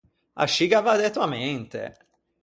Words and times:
Ascì 0.43 0.65
gh’aiva 0.69 0.93
dæto 1.01 1.19
a 1.25 1.27
mente! 1.33 1.83